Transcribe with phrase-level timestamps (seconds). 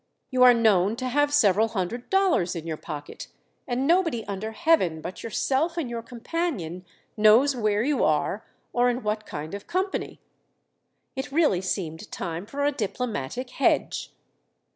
[0.31, 3.27] You are known to have several hundred dollars in your pocket,
[3.67, 6.85] and nobody under Heaven but yourself and your companion
[7.15, 8.43] knows where you are,
[8.73, 10.19] or in what kind of company."
[11.15, 14.11] It really seemed time for a diplomatic "hedge."